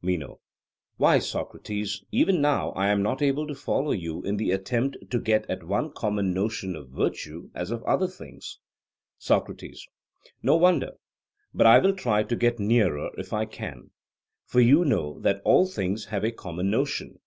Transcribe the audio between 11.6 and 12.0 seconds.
I will